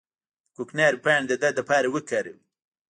د 0.47 0.51
کوکنارو 0.55 1.01
پاڼې 1.03 1.25
د 1.27 1.33
درد 1.41 1.55
لپاره 1.59 1.87
وکاروئ 1.95 2.37